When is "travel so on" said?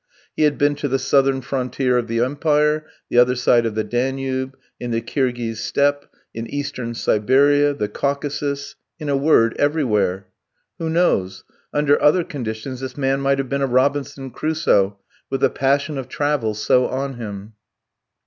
16.09-17.17